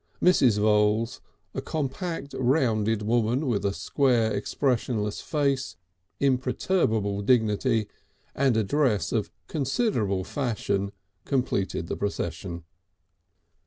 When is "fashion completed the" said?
10.23-11.95